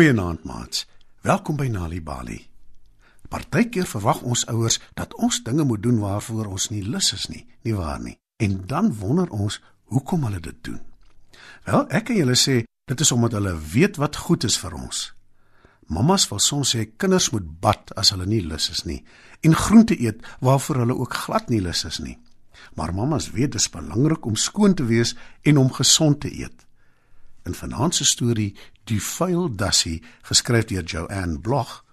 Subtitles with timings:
[0.00, 0.86] Goeienaand, maats.
[1.20, 2.38] Welkom by Nali Bali.
[3.28, 7.42] Partykeer verwag ons ouers dat ons dinge moet doen waarvoor ons nie lus is nie,
[7.68, 8.14] nie waar nie?
[8.40, 9.58] En dan wonder ons
[9.92, 10.78] hoekom hulle dit doen.
[11.66, 12.54] Wel, ek kan julle sê,
[12.88, 15.02] dit is omdat hulle weet wat goed is vir ons.
[15.92, 19.02] Mammas wil soms sê kinders moet bad as hulle nie lus is nie
[19.44, 22.16] en groente eet waarvoor hulle ook glad nie lus is nie.
[22.72, 25.12] Maar mammas weet dit is belangrik om skoon te wees
[25.44, 26.69] en om gesond te eet.
[27.44, 28.54] In vanaand se storie
[28.90, 31.84] Die vuil dassie geskryf deur Joanne Bloch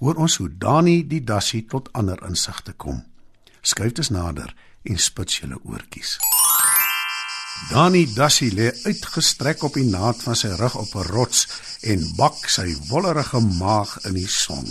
[0.00, 3.02] hoor ons hoe Dani die dassie tot ander insigte kom.
[3.62, 4.50] Skuif dit nader
[4.88, 6.16] en spits julle oortjies.
[7.68, 11.46] Dani dassie lê uitgestrek op die naad van sy rug op 'n rots
[11.92, 14.66] en bak sy wollerige maag in die son.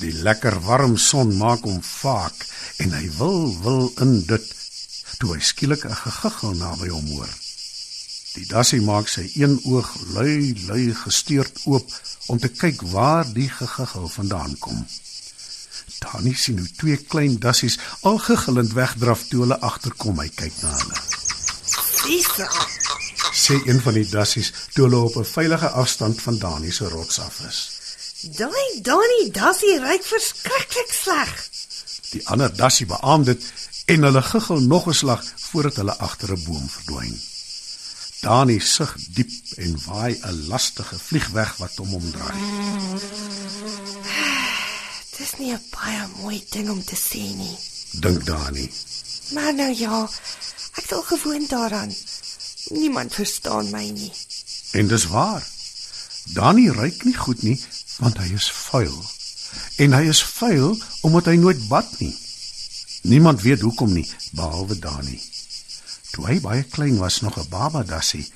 [0.00, 2.46] Die lekker warm son maak hom vaak
[2.78, 4.46] en hy wil wil in dit
[5.18, 7.49] toe hy skielik 'n gegiggel naby hom hoor.
[8.34, 11.90] Die dassie maak sy een oog lui lui gesteurd oop
[12.26, 14.84] om te kyk waar die gegiggel vandaan kom.
[15.98, 20.76] Tannie sien hoe twee klein dassies al giggelend wegdraf toe hulle agterkom hy kyk na
[20.76, 21.00] hulle.
[22.06, 22.46] Lisa,
[23.32, 27.18] Sê een van die dassies toe hulle op 'n veilige afstand van Dani se rots
[27.20, 27.58] af is.
[28.36, 31.48] daai Donnie Dassie ryk verskriklik sleg.
[32.10, 33.42] Die ander dassie beamoed dit
[33.86, 37.29] en hulle giggel nog 'n slag voordat hulle agter 'n boom verdwyn.
[38.20, 42.40] Dani sug diep en waai 'n lastige vlieg weg wat hom omdraai.
[45.16, 47.56] Dis nie 'n baie mooi ding om te sê nie.
[47.90, 48.72] Dink Dani.
[49.32, 50.08] Maar nou ja,
[50.76, 51.94] ek is al gewoond daaraan.
[52.68, 54.12] Niemand verstaan my nie.
[54.70, 55.46] En dis waar.
[56.24, 57.60] Dani ruik nie goed nie
[57.98, 59.04] want hy is vuil.
[59.76, 62.16] En hy is vuil omdat hy nooit bad nie.
[63.02, 65.29] Niemand weet hoekom nie behalwe Dani.
[66.10, 68.26] Toe hy baie klein was, nog 'n baba dassie,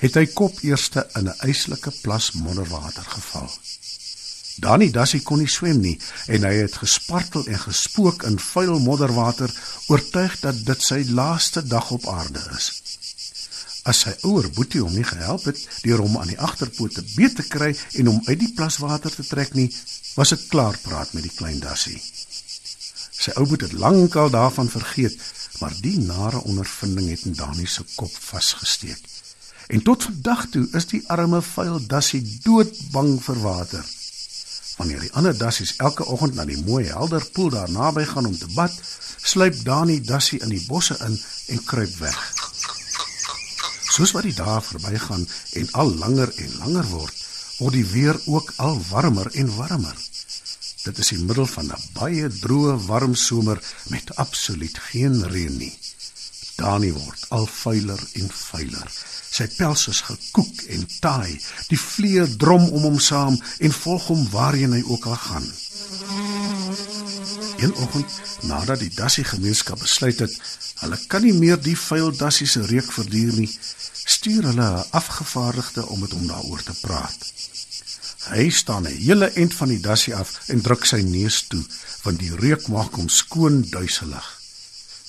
[0.00, 3.50] het hy kop eerste in 'n yslike plas modderwater geval.
[4.60, 5.96] Dani dassie kon nie swem nie
[6.26, 9.50] en hy het gespartel en gespook in vuil modderwater,
[9.88, 12.82] oortuig dat dit sy laaste dag op aarde is.
[13.88, 17.46] As sy ouer Boetie hom nie gehelp het deur hom aan die agterpote beet te
[17.48, 19.70] kry en hom uit die plaswater te trek nie,
[20.14, 21.96] was dit klaar praat met die klein dassie.
[23.20, 25.16] Sy ou boet het lankal daarvan vergeet,
[25.60, 29.00] maar die nare ondervinding het in Dani se kop vasgesteek.
[29.68, 33.84] En tot vandag toe is die arme vuil dassie doodbang vir water.
[34.80, 38.36] Wanneer die ander dassies elke oggend na die mooi helder poel daar naby gaan om
[38.38, 38.74] te bad,
[39.22, 41.18] sluip Dani dassie in die bosse in
[41.54, 42.20] en kruip weg.
[43.90, 45.26] Soos wat die dae verbygaan
[45.60, 47.24] en al langer en langer word,
[47.58, 49.96] word die weer ook al warmer en warmer.
[50.82, 53.58] Dit is die middel van 'n baie droë, warm somer
[53.88, 55.78] met absoluut geen reën nie.
[56.56, 58.88] Dani word al vuiler en vuiler.
[59.30, 61.40] Sy pels is gekoek en taai.
[61.68, 65.52] Die vliee drom om hom saam en volg hom waarheen hy ook al gaan.
[67.60, 70.40] Een oggend, nadat die dassie gemeenskap besluit het
[70.80, 73.50] hulle kan nie meer die vuil dassie se reuk verduur nie,
[74.14, 77.18] stuur hulle 'n afgevaardigde om met hom daaroor te praat.
[78.30, 81.64] Hy staan 'n hele end van die dassie af en druk sy neus toe,
[82.02, 84.26] want die reuk maak hom skoon duiselig.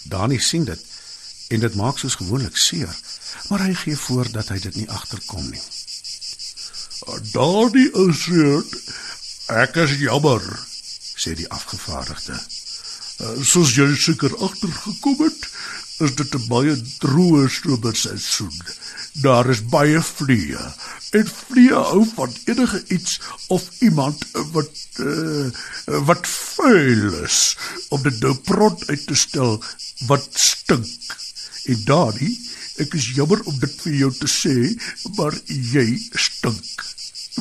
[0.03, 0.81] Dani sien dit
[1.47, 2.95] en dit maak soos gewoonlik seer,
[3.49, 5.61] maar hy gee voor dat hy dit nie agterkom nie.
[7.31, 8.75] Daardie is dit.
[9.51, 10.41] Ek is jammer,
[11.17, 12.37] sê die afgevaardigde.
[13.21, 15.47] Uh, soos jy seker agtergekom het,
[16.01, 18.61] is dit 'n baie droë somerseisoen.
[19.21, 20.65] Daar is baie vliee.
[21.11, 24.69] En vliee hou van enige iets of iemand wat
[24.99, 25.47] uh,
[26.07, 27.57] wat vuil is
[27.89, 29.63] om dit nou prot uit te stel
[30.07, 31.17] wat stink.
[31.73, 32.31] En daardie,
[32.83, 34.55] ek is jammer om dit vir jou te sê,
[35.19, 35.85] maar jy
[36.15, 36.87] stink.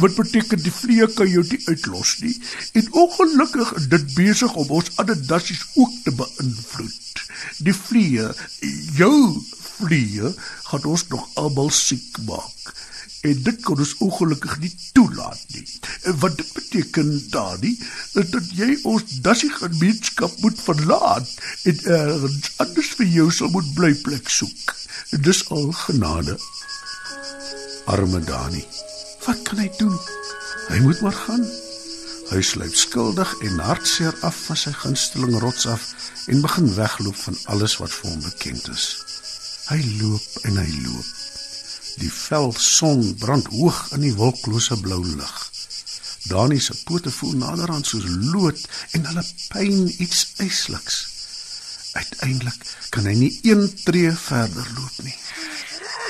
[0.02, 2.34] Wat beteken die vliee kan jou nie uitlos nie.
[2.78, 7.24] En ongelukkig is dit besig om ons ander dassies ook te beïnvloed.
[7.66, 8.28] Die vliee,
[8.98, 9.16] jou
[9.78, 10.34] vliee,
[10.70, 12.74] gaan ons nog almal siek maak.
[13.20, 15.64] En dit kan ons ongelukkig nie toelaat nie.
[16.22, 17.74] Wat dit beteken daardie
[18.12, 21.28] dat jy ons dassie gemeenskap moet verlaat
[21.68, 24.74] en ergens anders vir jou sal moet bly plek soek.
[25.26, 26.38] Dis al genade.
[27.92, 28.64] Arme Dani.
[29.26, 29.98] Wat kan hy doen?
[30.70, 31.44] Hy moet maar gaan.
[32.30, 35.88] Hy sluip skuldig en hartseer af van sy gunsteling rots af
[36.30, 38.86] en begin wegloop van alles wat vir hom bekend is.
[39.68, 41.19] Hy loop en hy loop.
[41.96, 45.50] Die vel son brand hoog in die wolklose blou lug.
[46.28, 48.60] Dani se pote voel naderhand soos lood
[48.90, 50.98] en hulle pyn iets ysliks.
[51.92, 55.16] Uiteindelik kan hy nie een tree verder loop nie.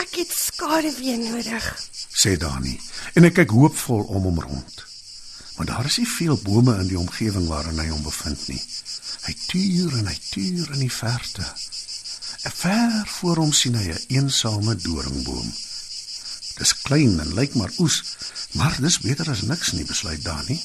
[0.03, 1.71] Ek het skade weer nodig.
[2.21, 2.75] sê Dani
[3.15, 4.85] en hy kyk hoopvol om hom rond.
[5.57, 8.61] Maar daar is nie veel bome in die omgewing waarin hy hom bevind nie.
[9.27, 11.47] Hy tuur en hy tuur in die verte.
[12.61, 15.53] Ver voor hom sien hy 'n een eensame doringboom.
[16.61, 18.03] Dis klein en lyk maar oes,
[18.53, 20.59] maar dis beter as niks nie, besluit Dani.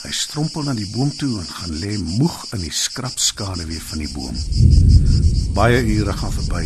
[0.00, 4.02] Hy strompel na die boom toe en gaan lê moeg in die skrapskade weer van
[4.02, 4.40] die boom.
[5.54, 6.64] Baie ure gaan verby.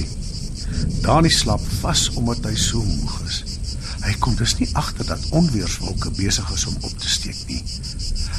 [1.05, 3.43] Dani slaap vas omdat hy so moeg is.
[4.05, 7.61] Hy kom dus nie agter dat onweerswolke besig is om op te steek nie.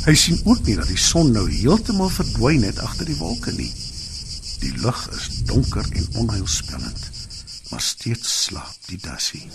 [0.05, 3.69] Hy sien ook nie dat die son nou heeltemal verdwyn het agter die wolke nie.
[4.63, 7.04] Die lug is donker en onheilspellend,
[7.75, 9.49] maar steeds slaap die dassie.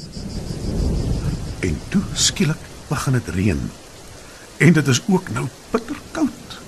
[1.65, 3.63] En toe skielik begin dit reën.
[4.61, 6.59] En dit is ook nou bitterkoud.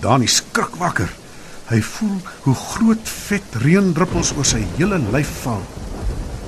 [0.00, 1.12] Dani skrik wakker.
[1.68, 2.16] Hy voel
[2.46, 5.60] hoe groot vet reendruppels oor sy hele lyf val.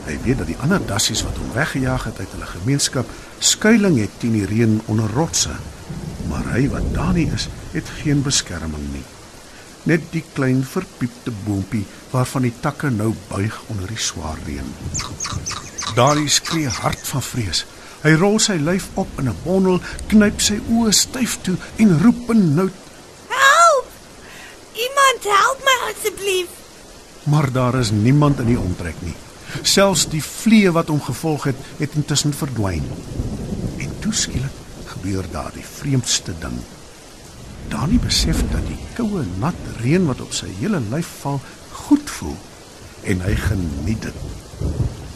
[0.08, 4.20] Hy weet dat die ander dassies wat hom weggejaag het uit hulle gemeenskap skuilings het
[4.22, 5.58] teen die reën onder rotse.
[6.32, 9.04] Maar hy wat Dani is, het geen beskerming nie.
[9.84, 14.68] Net die klein verpiepte boontjie waarvan die takke nou buig onder die swaar reën.
[15.96, 17.64] Dani skree hard van vrees.
[18.02, 22.26] Hy rol sy lyf op in 'n bondel, knyp sy oë styf toe en roep
[22.26, 22.72] benoud,
[23.28, 23.86] Help!
[24.74, 26.48] Iemand help my asseblief.
[27.24, 29.14] maar daar is niemand in die omtrek nie.
[29.62, 32.82] Selfs die vliee wat hom gevolg het, het intussen verdwyn.
[33.78, 34.56] En toe skielik
[34.86, 36.58] gebeur daar die vreemdste ding.
[37.68, 41.40] Dani besef dat die koue, nat reën wat op sy hele lyf val,
[41.72, 42.36] goed voel
[43.02, 44.14] en hy geniet dit.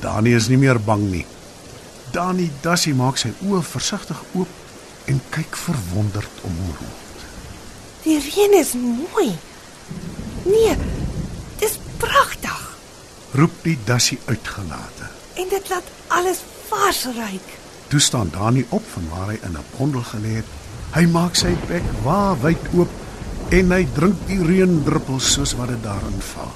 [0.00, 1.26] Dani is nie meer bang nie.
[2.12, 4.48] Dani Dassie maak sy oë versigtig oop
[5.06, 7.26] en kyk verwonderd om hom rond.
[8.04, 9.31] Die reën is mooi.
[10.46, 10.76] Nee,
[11.58, 12.62] dis pragtig
[13.34, 15.10] Roep die Dassie uitgelate.
[15.37, 16.38] en dit laat alles
[16.69, 17.49] vars ruik.
[17.88, 20.49] Toe staan Dani op van waar hy in 'n bondel gelê het.
[20.94, 22.93] Hy maak sy bek waawyd oop
[23.56, 26.55] en hy drink die reendruppels soos wat dit daarin val.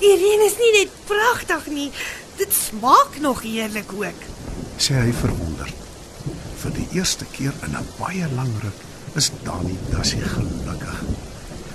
[0.00, 1.88] Die reën is nie net pragtig nie,
[2.40, 4.22] dit smaak nog heerlik ook.
[4.80, 5.76] Sê hy verwonderd.
[6.60, 8.80] Vir die eerste keer in 'n baie lang ruk
[9.16, 11.04] is Dani Dassie gelukkig.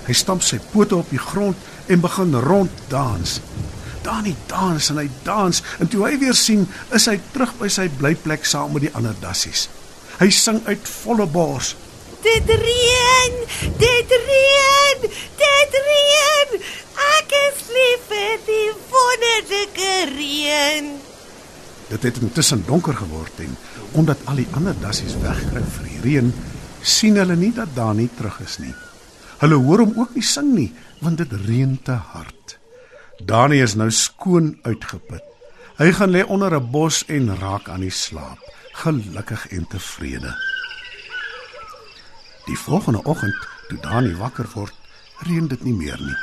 [0.06, 3.40] Hy stamp sy pote op die grond en begin ronddans.
[4.02, 7.88] Dani dans en hy dans en toe hy weer sien, is hy terug by sy
[7.88, 9.68] blyplek saam met die ander dassies.
[10.16, 11.74] Hy sing uit volle bors.
[12.24, 13.34] Dit reën,
[13.78, 15.02] dit reën,
[15.42, 16.54] dit reën.
[17.18, 20.88] Ek is lief vir die wonderlike reën.
[21.90, 23.52] Dit het intussen donker geword en
[23.92, 26.32] omdat al die ander dassies wegkruip vir die reën,
[26.82, 28.74] sien hulle nie dat Dani terug is nie.
[29.42, 30.70] Hulle hoor hom ook nie sing nie,
[31.04, 32.56] want dit reën te hard.
[33.20, 35.24] Dani is nou skoon uitgeput.
[35.76, 38.40] Hy gaan lê onder 'n bos en raak aan die slaap,
[38.82, 40.32] gelukkig en tevrede.
[42.46, 43.36] Die volgende oggend,
[43.68, 44.74] toe Dani wakker word,
[45.26, 46.18] reën dit nie meer nie.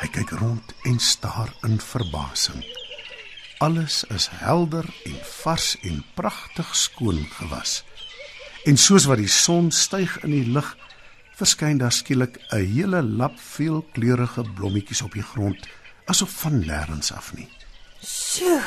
[0.00, 2.64] Hy kyk rond en staar in verbasing.
[3.62, 7.82] Alles is helder en vars en pragtig skoon gewas.
[8.66, 10.74] En soos wat die son styg in die lug,
[11.38, 15.68] verskyn daar skielik 'n hele lap veelkleurige blommetjies op die grond,
[16.06, 17.48] asof van nêrens af nie,
[18.02, 18.62] Sjoe,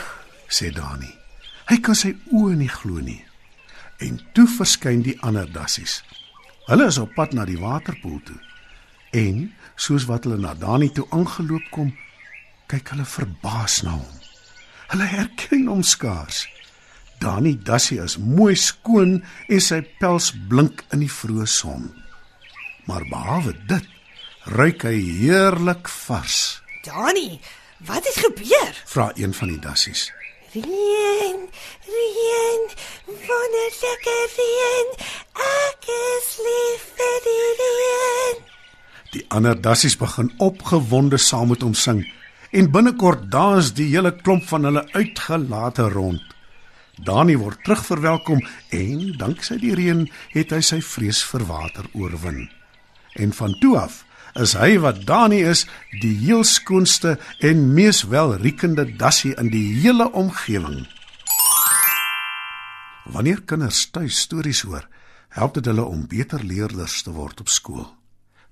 [0.47, 1.24] sê Dani.
[1.69, 3.21] Hy kan sy oë nie glo nie.
[4.03, 6.01] En toe verskyn die ander dassies.
[6.67, 8.37] Hulle is op pad na die waterpoel toe.
[9.15, 9.47] En
[9.79, 11.93] soos wat hulle na Dani toe aangeloop kom,
[12.69, 14.21] kyk hulle verbaas na hom.
[14.91, 16.45] Hulle herken hom skaars.
[17.21, 21.87] Dani Dassie is mooi skoon en sy pels blink in die vroeë son.
[22.85, 23.87] Maar behalwe dit,
[24.57, 26.59] ruik hy heerlik vars.
[26.85, 27.39] Dani,
[27.87, 28.77] wat het gebeur?
[28.91, 30.09] Vra een van die dassies.
[30.55, 31.39] Reën,
[31.91, 32.61] reën,
[33.05, 34.93] wonderlike reën.
[35.45, 38.37] Ek is lief vir die reën.
[39.11, 42.05] Die ander dassies begin opgewonde saam met hom sing
[42.55, 46.23] en binnekort dans die hele klomp van hulle uitgelate rond.
[47.03, 48.39] Dani word terugverwelkom
[48.79, 50.07] en danksy die reën
[50.37, 52.45] het hy sy vrees vir water oorwin.
[53.19, 54.04] En van toe af
[54.35, 55.63] is hy wat Dani is,
[56.01, 60.83] die heel skoonste en mees welriekende dassie in die hele omgewing.
[63.05, 64.87] Wanneer kinders tuis stories hoor,
[65.35, 67.85] help dit hulle om beter leerders te word op skool.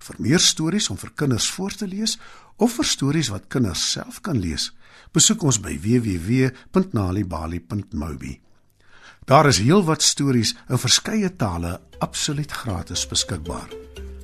[0.04, 2.20] Vir meer stories om vir kinders voor te lees
[2.60, 4.72] of vir stories wat kinders self kan lees,
[5.16, 8.42] besoek ons by www.nalibali.mobi.
[9.24, 13.93] Daar is heelwat stories in verskeie tale absoluut gratis beskikbaar.